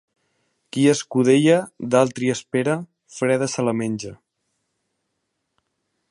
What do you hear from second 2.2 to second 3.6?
espera, freda